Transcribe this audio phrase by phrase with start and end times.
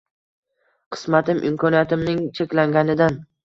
[0.95, 3.25] Qismatim— imkoniyatimning cheklanganidan.